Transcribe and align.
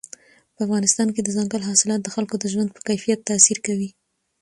په 0.55 0.59
افغانستان 0.65 1.07
کې 1.13 1.21
دځنګل 1.21 1.61
حاصلات 1.69 2.01
د 2.03 2.07
خلکو 2.15 2.35
د 2.39 2.45
ژوند 2.53 2.69
په 2.71 2.81
کیفیت 2.87 3.19
تاثیر 3.29 3.57
کوي. 3.67 3.89